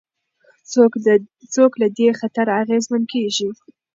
[1.53, 3.49] څوک له دې خطره اغېزمن کېږي؟